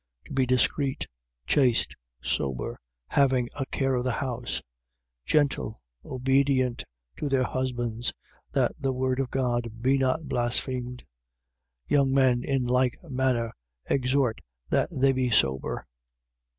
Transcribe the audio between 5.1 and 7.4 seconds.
gentle, obedient to